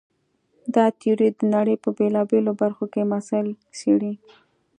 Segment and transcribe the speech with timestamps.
[0.75, 4.13] دا تیوري د نړۍ په بېلابېلو برخو کې مسایل څېړي.